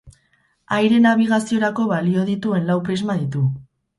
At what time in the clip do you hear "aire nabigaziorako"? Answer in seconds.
0.77-1.85